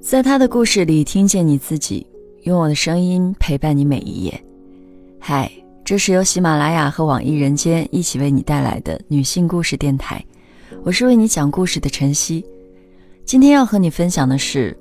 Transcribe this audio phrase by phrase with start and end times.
[0.00, 2.06] 在他的故事里听见你自己，
[2.44, 4.44] 用我的声音陪伴你每一页。
[5.18, 5.50] 嗨，
[5.84, 10.24] 这是由喜马拉雅和网易人间一起为你带来的女性故事电台，
[10.82, 12.42] 我是为你讲故事的晨曦。
[13.26, 14.76] 今天要和你分享的是，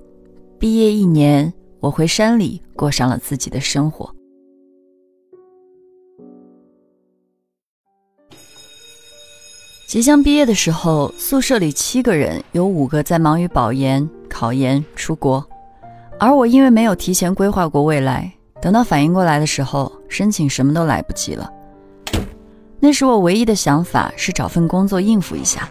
[0.57, 4.09] 毕业一年，我回山里过上了自己的生活。
[9.85, 14.07] 即将毕业的时候，宿舍里七个人，有五个在忙于保研、
[14.39, 15.45] 考研、出国，
[16.17, 18.31] 而我因为没有提前规划过未来，
[18.61, 21.51] 等到反应过来的时候，申请什么都来不及了。
[22.79, 25.67] 那时我唯一的想法是找份工作应付一下，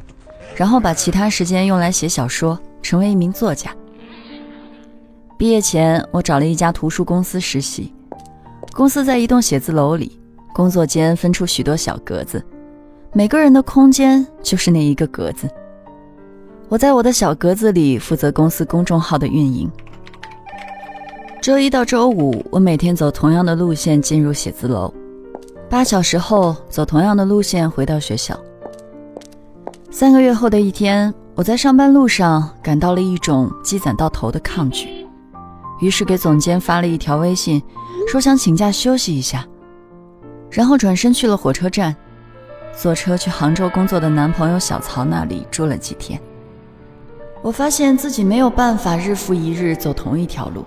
[0.54, 3.74] 然后把其他时间用来写小说，成为一名作家。
[5.38, 7.94] 毕业前，我找了一家图书公司实习，
[8.74, 10.20] 公司在一栋写字楼里，
[10.52, 12.44] 工作间分出许多小格子。
[13.14, 15.48] 每个人的空间就是那一个格子。
[16.68, 19.70] 我在我的小格子里负责公司公众号的运营。
[21.40, 24.92] 周一到周五，我每天走同样的路线进入写字楼，
[25.70, 28.38] 八小时后走同样的路线回到学校。
[29.90, 35.06] 三个月后的一天，我在上班路上感到了一种积攒到头的抗拒，
[35.80, 37.62] 于是给总监发了一条微信，
[38.06, 39.42] 说想请假休息一下，
[40.50, 41.96] 然后转身去了火车站。
[42.76, 46.20] 坐车去杭州工作的男朋友小曹那里住了几天，
[47.42, 50.64] 我发现自己没有办法日复一日走同一条路，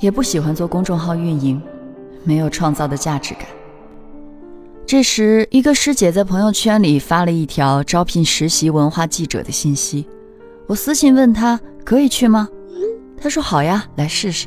[0.00, 1.60] 也不喜欢做公众号运营，
[2.24, 3.44] 没有创造的价值感。
[4.86, 10.06] 这时，一个师姐在朋友圈里发了一条招聘实习文化记者的信息，
[10.66, 12.48] 我私信问她可以去吗？
[13.16, 14.46] 她说好呀，来试试。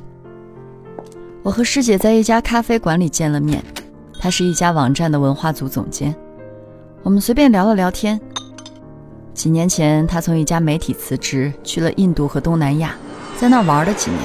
[1.41, 3.63] 我和师姐在一家咖啡馆里见了面，
[4.19, 6.13] 她是一家网站的文化组总监。
[7.01, 8.19] 我们随便聊了聊天。
[9.33, 12.95] 几年前，他从一家媒体辞职，去了印度和东南亚，
[13.37, 14.21] 在那玩了几年。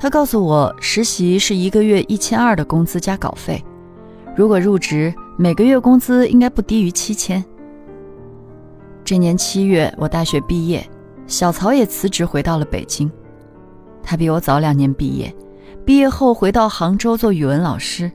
[0.00, 3.64] 他告诉我，实习是一个月一千二的工资加稿费，
[4.36, 7.42] 如果入职，每个月工资应该不低于七千。
[9.04, 10.84] 这年七月，我大学毕业，
[11.26, 13.10] 小曹也辞职回到了北京。
[14.02, 15.34] 他比我早两年毕业，
[15.84, 18.10] 毕业后回到杭州做语文老师。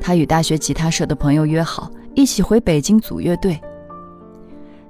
[0.00, 1.90] 他与大学吉他社的朋友约好。
[2.12, 3.58] 一起回北京组乐队。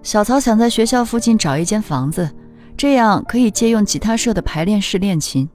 [0.03, 2.29] 小曹想在学校附近找一间房子，
[2.77, 5.49] 这样可以借用吉他社的排练室练琴。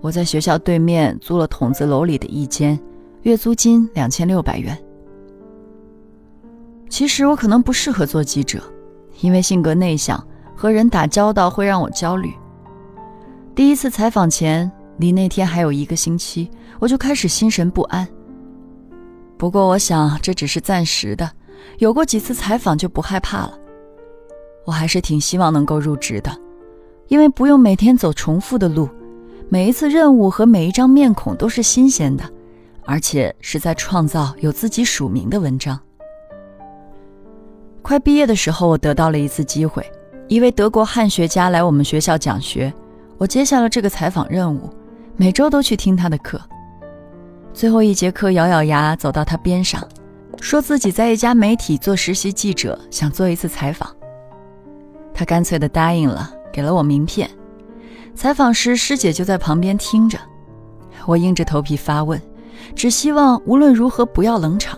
[0.00, 2.78] 我在学校对面租了筒子楼里的一间，
[3.22, 4.76] 月租金两千六百元。
[6.88, 8.62] 其实我可能不适合做记者，
[9.20, 12.32] 因为性格内向，和人打交道会让我焦虑。
[13.54, 16.48] 第一次采访前，离那天还有一个星期，
[16.78, 18.06] 我就开始心神不安。
[19.36, 21.28] 不过，我想这只是暂时的，
[21.78, 23.58] 有过几次采访就不害怕了。
[24.64, 26.30] 我还是挺希望能够入职的，
[27.08, 28.88] 因为不用每天走重复的路，
[29.48, 32.24] 每一次任务和每一张面孔都是新鲜的，
[32.84, 35.78] 而且是在创造有自己署名的文章。
[37.82, 39.84] 快毕业的时候，我得到了一次机会，
[40.28, 42.72] 一位德国汉学家来我们学校讲学，
[43.18, 44.70] 我接下了这个采访任务，
[45.16, 46.40] 每周都去听他的课。
[47.52, 49.86] 最后一节课，咬咬牙走到他边上，
[50.42, 53.88] 说自己在一家媒体做实习记者，想做一次采访。
[55.14, 57.30] 他干脆的答应了，给了我名片。
[58.12, 60.18] 采访时，师姐就在旁边听着。
[61.06, 62.20] 我硬着头皮发问，
[62.74, 64.76] 只希望无论如何不要冷场。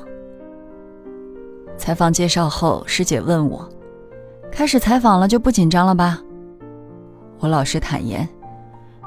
[1.78, 3.66] 采访介绍后，师姐问我
[4.52, 6.20] ：“开始采访了就不紧张了吧？”
[7.40, 8.28] 我老实坦言，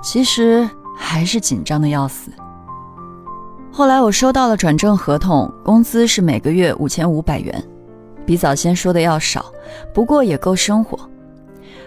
[0.02, 0.68] 其实
[0.98, 2.32] 还是紧张的要死。
[3.78, 7.64] 后来我收到了转正合同，工资是每个月五千五百元，
[8.26, 9.54] 比早先说的要少，
[9.94, 10.98] 不过也够生活。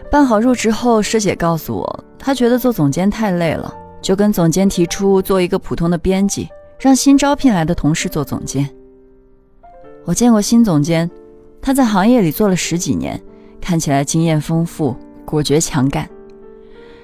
[0.09, 8.71] 办好入职后，师姐告诉我，她觉得做总监太累了，就跟总监提出做一个普通的编辑，让新招聘来的同事做总监。
[10.05, 11.11] 我见过新总监，
[11.61, 13.21] 他在行业里做了十几年，
[13.61, 14.95] 看起来经验丰富，
[15.25, 16.09] 果决强干。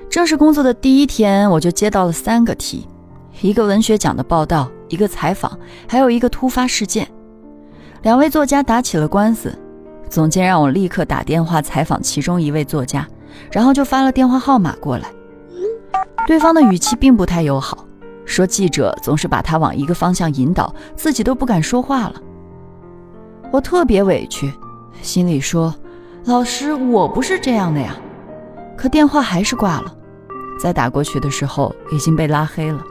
[0.08, 2.86] 正式工作的第一天，我就接到了三个题。
[3.42, 7.06] 一个文学奖的报道，一个采访，还有一个突发事件。
[8.02, 9.56] 两位作家打起了官司，
[10.08, 13.06] 总监让我立刻打电话采访其中一位作家，
[13.50, 15.10] 然后就发了电话号码过来。
[16.26, 17.84] 对方的语气并不太友好，
[18.24, 22.14] 说记者总是把他往一个方向引导，自己都不敢说话了。
[23.52, 24.52] 我特别委屈，
[25.02, 25.74] 心里说
[26.26, 27.96] ：“老师，我不是这样的呀。”
[28.76, 29.94] 可电话还是挂了，
[30.60, 32.82] 再打过去的时候已经被拉黑了。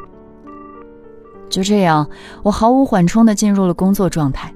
[1.49, 2.07] 就这样，
[2.43, 4.53] 我毫无缓冲地进入了工作状态。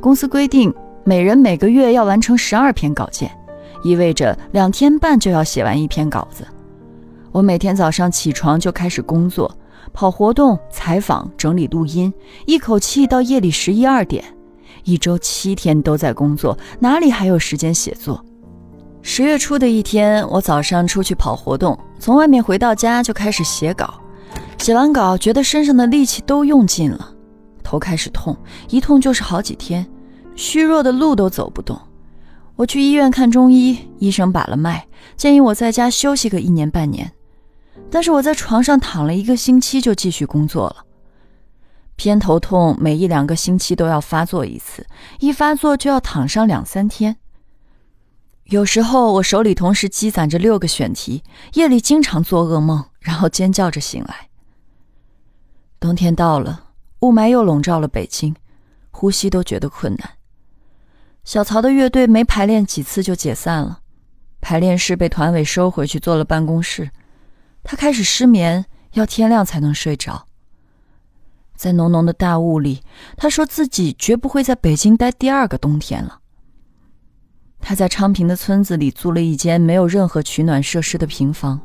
[0.00, 0.72] 公司规定，
[1.04, 3.30] 每人每个月要完成十二篇稿件，
[3.82, 6.44] 意味着两天半就要写完一篇稿子。
[7.32, 9.54] 我每天早上起床就开始工作，
[9.92, 12.12] 跑活动、采访、整理录音，
[12.46, 14.24] 一口气到夜里十一二点，
[14.84, 18.24] 一周七天都在工作，哪里还有时间写作？
[19.02, 23.99] 十月初的一天，我早上出去跑活动，从外面回到家就开始写稿。
[24.60, 27.14] 写完稿，觉得身上的力气都用尽了，
[27.64, 28.36] 头开始痛，
[28.68, 29.90] 一痛就是好几天，
[30.36, 31.80] 虚弱的路都走不动。
[32.56, 34.86] 我去医院看中医，医生把了脉，
[35.16, 37.10] 建议我在家休息个一年半年。
[37.90, 40.84] 但是我在床上躺了一个星期，就继续工作了。
[41.96, 44.86] 偏头痛每一两个星期都要发作一次，
[45.20, 47.16] 一发作就要躺上两三天。
[48.44, 51.22] 有时候我手里同时积攒着六个选题，
[51.54, 54.29] 夜里经常做噩梦，然后尖叫着醒来。
[55.80, 56.66] 冬天到了，
[57.00, 58.36] 雾霾又笼罩了北京，
[58.90, 60.10] 呼吸都觉得困难。
[61.24, 63.80] 小曹的乐队没排练几次就解散了，
[64.42, 66.90] 排练室被团委收回去做了办公室。
[67.62, 70.26] 他开始失眠，要天亮才能睡着。
[71.56, 72.82] 在浓浓的大雾里，
[73.16, 76.20] 他说自己绝不会在北京待第二个冬天了。
[77.58, 81.58] 他在昌平的村子里租了一间没有任何取暖设施的平房，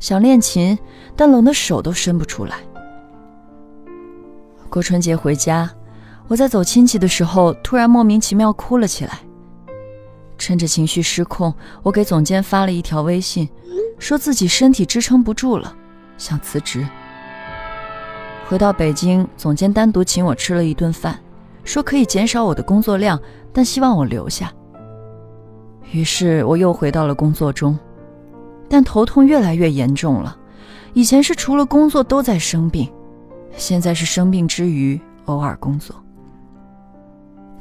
[0.00, 0.76] 想练琴，
[1.16, 2.58] 但冷的手都伸不出来。
[4.68, 5.68] 过春节回家，
[6.28, 9.18] 我在走亲戚的时候，突然莫名其妙哭了起来。
[10.36, 13.48] 趁着情绪失控，我给总监发了一条微信，
[13.98, 15.74] 说自己身体支撑不住了，
[16.16, 16.86] 想辞职。
[18.48, 21.18] 回到北京，总监单独请我吃了一顿饭，
[21.64, 23.20] 说可以减少我的工作量，
[23.52, 24.52] 但希望我留下。
[25.90, 27.78] 于是我又回到了工作中，
[28.68, 30.36] 但头痛越来越严重了。
[30.94, 32.90] 以前是除了工作都在生病，
[33.56, 35.96] 现在是生病之余偶尔工作。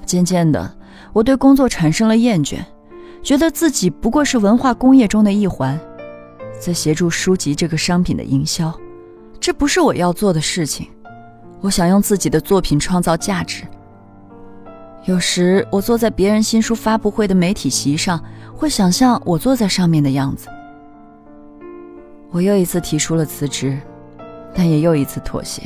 [0.06, 0.76] 渐渐的，
[1.12, 2.60] 我对工作产生了厌倦，
[3.22, 5.80] 觉得自己不过是文化工业中的一环，
[6.60, 8.74] 在协助书籍这个商品的营销，
[9.40, 10.88] 这不是我要做的事情。
[11.60, 13.64] 我想用自己的作品创造价值。
[15.06, 18.24] 有时我坐在别人新书发布会的媒体席上，
[18.56, 20.48] 会想象我坐在上面的样子。
[22.30, 23.78] 我又一次提出了辞职，
[24.54, 25.64] 但也又一次妥协，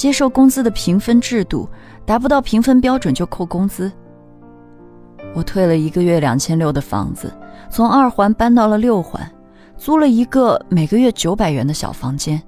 [0.00, 1.68] 接受工资的评分制度，
[2.06, 3.92] 达不到评分标准就扣工资。
[5.34, 7.30] 我退了一个月两千六的房子，
[7.68, 9.30] 从二环搬到了六环，
[9.76, 12.42] 租了一个每个月九百元的小房间。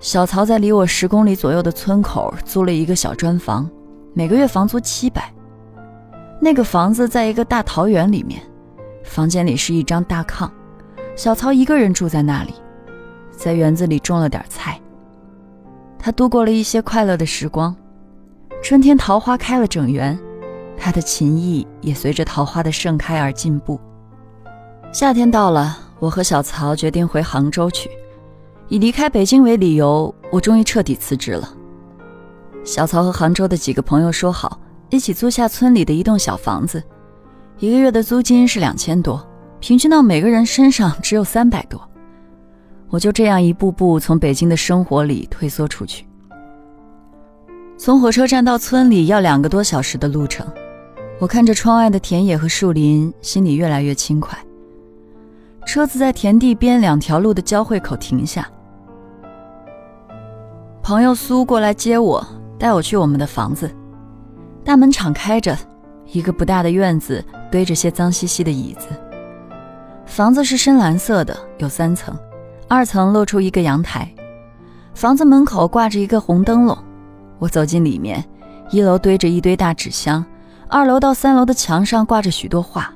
[0.00, 3.68] 小曹在离我十公里左右的村口租了一个小砖房，
[4.14, 5.30] 每个月房租七百。
[6.40, 8.40] 那个房子在一个大桃园里面，
[9.04, 10.50] 房间里是一张大炕，
[11.14, 12.54] 小曹一个人住在那里，
[13.30, 14.80] 在园子里种了点菜。
[16.04, 17.74] 他度过了一些快乐的时光，
[18.62, 20.18] 春天桃花开了整园，
[20.76, 23.80] 他的琴艺也随着桃花的盛开而进步。
[24.92, 27.88] 夏天到了，我和小曹决定回杭州去。
[28.68, 31.48] 以离开北京为理由，我终于彻底辞职了。
[32.64, 34.60] 小曹和杭州的几个朋友说好，
[34.90, 36.84] 一起租下村里的一栋小房子，
[37.58, 39.26] 一个月的租金是两千多，
[39.58, 41.80] 平均到每个人身上只有三百多。
[42.94, 46.06] 我就这样一步步从北京的生活里退缩出去。
[47.76, 50.46] 从火车站到村里要两个多小时的路程，
[51.18, 54.38] 我看着窗外的田野和树林，心里越来越轻快。
[55.66, 58.48] 车子在田地边两条路的交汇口停下。
[60.80, 62.24] 朋友苏过来接我，
[62.56, 63.68] 带我去我们的房子。
[64.64, 65.58] 大门敞开着，
[66.12, 68.86] 一个不大的院子堆着些脏兮兮的椅子。
[70.06, 72.16] 房子是深蓝色的，有三层，
[72.74, 74.12] 二层露出一个阳台。
[74.94, 76.76] 房子门口挂着一个红灯笼。
[77.38, 78.24] 我走进里面，
[78.70, 80.24] 一楼堆着一堆大纸箱，
[80.68, 82.92] 二楼到三楼的墙上挂着许多画。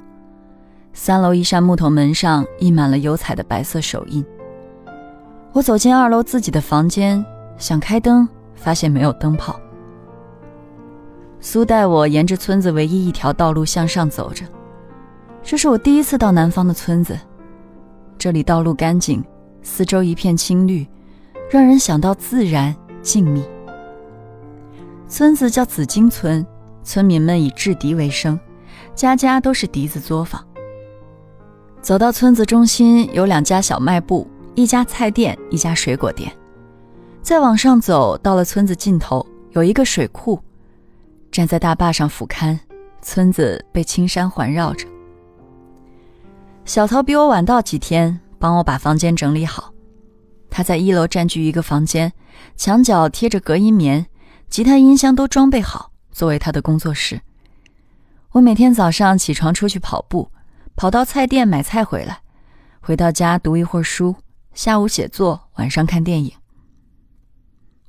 [0.93, 4.25] 三楼一扇木头门上印满了油彩的白色手印。
[5.53, 7.25] 我走进二楼自己的房间，
[7.57, 9.61] 想开灯，发现没有灯泡。
[11.39, 14.45] 苏带我沿着村子唯一一条道路向上走着，
[15.41, 17.17] 这是我第一次到南方的村子。
[18.19, 19.23] 这里道路干净，
[19.63, 20.87] 四周一片青绿，
[21.51, 23.43] 让人想到自然静谧。
[25.09, 26.47] 村子叫紫金村，
[26.83, 28.39] 村民们以制笛为生，
[28.95, 30.45] 家家都是笛子作坊。
[31.81, 36.31] 走到村子中心，有两家小卖部，一家菜店，一家水果店。
[37.23, 40.39] 再往上走，到了村子尽头，有一个水库。
[41.31, 42.59] 站在大坝上俯瞰，
[43.01, 44.87] 村子被青山环绕着。
[46.65, 49.73] 小曹比我晚到几天，帮我把房间整理好。
[50.51, 52.13] 他在一楼占据一个房间，
[52.57, 54.07] 墙角贴着隔音棉，
[54.49, 57.21] 吉他、音箱都装备好，作为他的工作室。
[58.33, 60.31] 我每天早上起床出去跑步。
[60.77, 62.21] 跑到菜店买菜回来，
[62.79, 64.15] 回到家读一会儿书，
[64.55, 66.33] 下午写作，晚上看电影。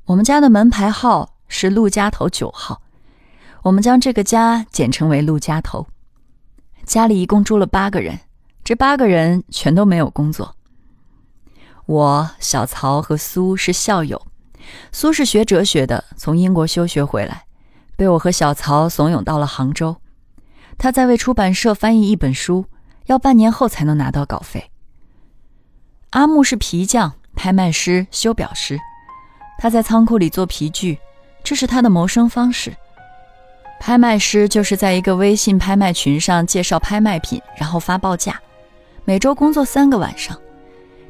[0.05, 2.81] 我们家的门牌号是陆家头九号，
[3.61, 5.85] 我们将这个家简称为陆家头。
[6.83, 8.19] 家里一共住了八个人，
[8.69, 10.55] 这八个人全都没有工作。
[11.87, 14.21] 我、小曹和苏是校友，
[14.91, 17.45] 苏是学哲学的，从英国休学回来，
[17.95, 19.95] 被我和小曹怂恿到了杭州。
[20.77, 22.63] 他在为出版社翻译一本书，
[23.07, 24.69] 要半年后才能拿到稿费。
[26.11, 28.79] 阿木是皮匠、拍卖师、修表师，
[29.57, 30.99] 他在仓库里做皮具，
[31.43, 32.71] 这是他的谋生方式。
[33.79, 38.39] 拍卖师就是在一个微信拍卖群上介绍拍卖品，然后发报价，
[39.09, 40.39] 每周工作三个晚上，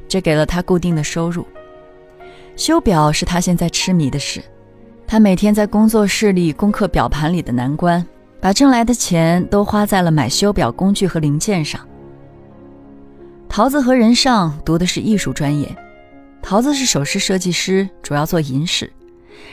[0.08, 1.46] 这给了他固定的收入。
[2.56, 4.42] 修表是他现在痴迷的事，
[5.06, 8.02] 他每天在工作室里攻克表盘里的难关。
[8.40, 11.86] 把挣来的钱都花在了买修表工具和零件上。
[13.50, 15.68] 桃子和任尚读的是艺术专业，
[16.40, 18.86] 桃子是首饰设计师，主要做银饰；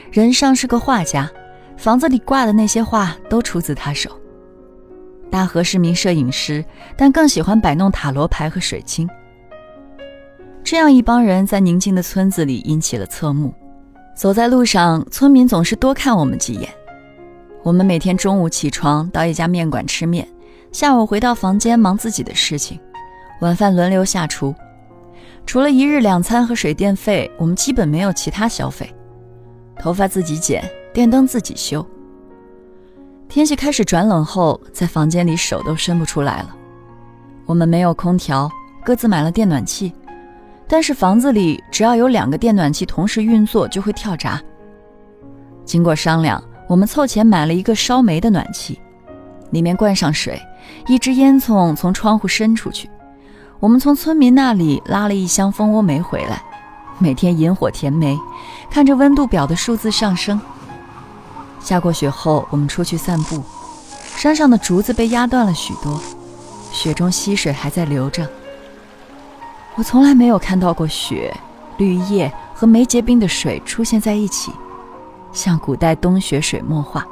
[0.09, 1.29] 任尚是个画家，
[1.75, 4.09] 房子里挂的那些画都出自他手。
[5.29, 6.63] 大河是名摄影师，
[6.95, 9.07] 但更喜欢摆弄塔罗牌和水晶。
[10.63, 13.53] 这样一帮人在宁静的村子里引起了侧目，
[14.15, 16.69] 走在路上，村民总是多看我们几眼。
[17.63, 20.27] 我们每天中午起床到一家面馆吃面，
[20.71, 22.79] 下午回到房间忙自己的事情，
[23.41, 24.53] 晚饭轮流下厨。
[25.45, 28.93] 除了一日两餐和水电费，我们基本没有其他消费。
[29.79, 31.85] 头发自己剪，电灯自己修。
[33.29, 36.55] 天气开始转冷后，在房间里手都伸不出来了。
[37.45, 38.49] 我们没有空调，
[38.83, 39.93] 各自买了电暖气，
[40.67, 44.41] 但是房子里只要有两个电暖气同时运作，就会跳闸。
[45.65, 46.43] 经过商量。
[46.69, 48.77] 我们凑钱买了一个烧煤的暖气，
[49.51, 50.37] 里面灌上水，
[50.85, 52.89] 一支烟囱从窗户伸出去。
[53.61, 56.43] 我们从村民那里拉了一箱蜂窝煤回来，
[56.99, 58.19] 每天引火填煤，
[58.69, 60.37] 看着温度表的数字上升。
[61.59, 63.43] 下过雪后，我们出去散步，
[64.15, 65.99] 山上的竹子被压断了许多，
[66.71, 68.27] 雪中溪水还在流着。
[69.75, 71.35] 我从来没有看到过雪、
[71.77, 74.51] 绿叶和没结冰的水出现在一起。
[75.33, 77.05] 像古代冬雪水墨画。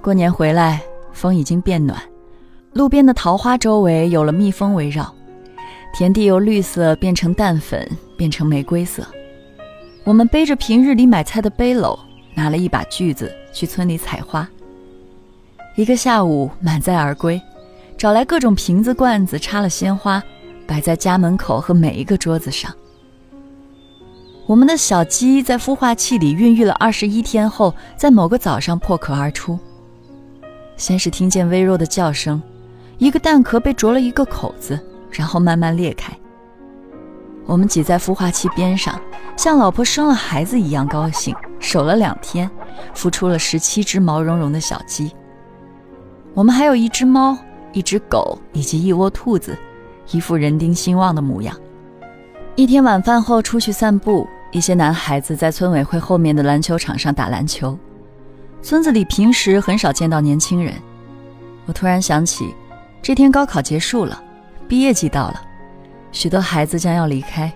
[0.00, 0.80] 过年回来，
[1.12, 2.00] 风已经变暖，
[2.74, 5.12] 路边的桃花周围有了蜜蜂围绕，
[5.92, 9.04] 田地由绿色变成淡粉，变成玫瑰色。
[10.04, 11.98] 我们背着平日里买菜的背篓，
[12.36, 14.48] 拿了一把锯子去村里采花。
[15.74, 17.40] 一个下午满载而归，
[17.98, 20.22] 找来各种瓶子罐子，插了鲜花，
[20.66, 22.72] 摆在家门口和每一个桌子上。
[24.46, 29.58] 我们的小鸡在孵化器里孕育了二十一天后，在某个早上破壳而出。
[30.76, 32.40] 先是听见微弱的叫声，
[32.98, 34.78] 一个蛋壳被啄了一个口子，
[35.10, 36.16] 然后慢慢裂开。
[37.44, 39.00] 我们挤在孵化器边上，
[39.36, 42.50] 像老婆生了孩子一样高兴，守了两天，
[42.94, 45.10] 孵出了十七只毛茸茸的小鸡。
[46.34, 47.36] 我们还有一只猫、
[47.72, 49.56] 一只狗以及一窝兔子，
[50.10, 51.56] 一副人丁兴旺的模样。
[52.54, 54.26] 一天晚饭后出去散步。
[54.52, 57.76] 一些男孩子在村委会后面的篮球场上打篮球。
[58.62, 60.72] 村子里平时很少见到年轻人。
[61.66, 62.54] 我突然想起，
[63.02, 64.22] 这天高考结束了，
[64.66, 65.42] 毕业季到了，
[66.10, 67.52] 许多孩子将要离开，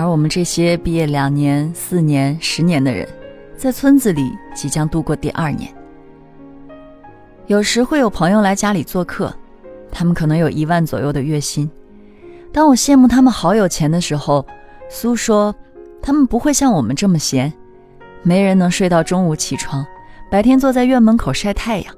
[0.00, 3.06] 而我们这些毕业两年、四年、十年的人，
[3.54, 5.70] 在村子里即将度过第二年。
[7.46, 9.30] 有时会有朋友来家里做客，
[9.92, 11.70] 他们可能有一万左右的月薪。
[12.50, 14.46] 当我羡慕他们好有钱的时候，
[14.88, 15.54] 苏说。
[16.02, 17.52] 他们不会像我们这么闲，
[18.22, 19.84] 没人能睡到中午起床，
[20.30, 21.94] 白天坐在院门口晒太阳。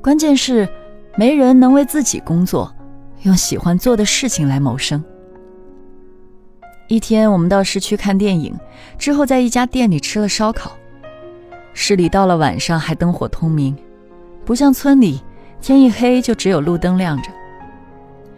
[0.00, 0.68] 关键是，
[1.16, 2.72] 没人能为自己工作，
[3.22, 5.02] 用喜欢做的事情来谋生。
[6.92, 8.54] 一天，我们到市区看电影，
[8.98, 10.76] 之后在一家店里吃了烧烤。
[11.72, 13.74] 市里到了晚上还灯火通明，
[14.44, 15.22] 不像村里，
[15.58, 17.30] 天一黑就只有路灯亮着。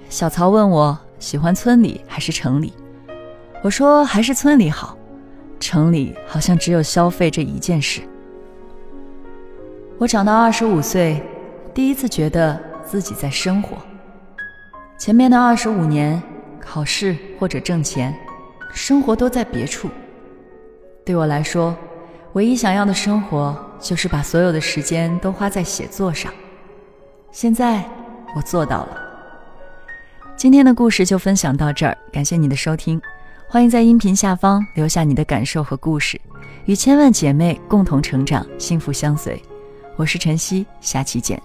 [0.09, 2.73] 小曹问我喜欢村里还是城里。
[3.61, 4.97] 我说还是村里好，
[5.59, 8.03] 城里好像只有消费这一件事。
[9.99, 11.21] 我长到二十五岁，
[11.75, 13.77] 第一次觉得自己在生活。
[14.97, 16.23] 前面的二十五年，
[16.61, 18.17] 考试或者挣钱，
[18.75, 19.89] 生活都在别处。
[21.05, 21.75] 对我来说，
[22.33, 26.33] 唯一想要的生活就是把所有的时间都花在写作上。
[27.31, 27.83] 现在
[28.37, 29.01] 我做到了。
[30.37, 33.01] 今天的故事就分享到这儿，感谢你的收听。
[33.49, 36.21] 欢迎在音频下方留下你的感受和故事，
[36.65, 39.41] 与千万姐妹共同成长，幸福相随。
[39.97, 41.41] 我是晨曦，下期见。